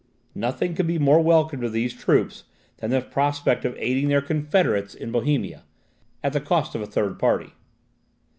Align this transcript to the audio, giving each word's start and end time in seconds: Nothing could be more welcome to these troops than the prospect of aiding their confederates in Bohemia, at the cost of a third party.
Nothing 0.33 0.73
could 0.73 0.87
be 0.87 0.97
more 0.97 1.21
welcome 1.21 1.61
to 1.61 1.69
these 1.69 1.93
troops 1.93 2.45
than 2.77 2.89
the 2.89 3.01
prospect 3.01 3.65
of 3.65 3.75
aiding 3.77 4.07
their 4.07 4.19
confederates 4.19 4.95
in 4.95 5.11
Bohemia, 5.11 5.61
at 6.23 6.33
the 6.33 6.41
cost 6.41 6.73
of 6.73 6.81
a 6.81 6.87
third 6.87 7.19
party. 7.19 7.53